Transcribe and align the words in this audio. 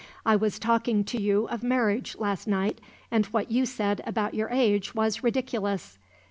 I 0.25 0.35
was 0.35 0.57
talking 0.57 1.03
to 1.03 1.21
you 1.21 1.47
of 1.49 1.61
marriage, 1.61 2.15
last 2.17 2.47
night, 2.47 2.81
and 3.11 3.27
what 3.27 3.51
you 3.51 3.67
said 3.67 4.01
about 4.03 4.33
your 4.33 4.49
age 4.49 4.95
was 4.95 5.21
ridiculous. 5.23 5.99